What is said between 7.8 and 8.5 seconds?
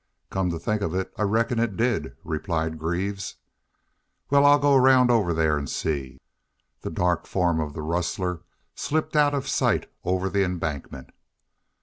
rustler